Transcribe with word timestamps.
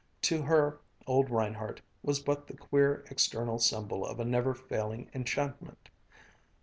To 0.23 0.41
her, 0.41 0.79
old 1.05 1.29
Reinhardt 1.29 1.81
was 2.01 2.19
but 2.23 2.47
the 2.47 2.57
queer 2.57 3.05
external 3.11 3.59
symbol 3.59 4.03
of 4.03 4.19
a 4.19 4.25
never 4.25 4.55
failing 4.55 5.11
enchantment. 5.13 5.89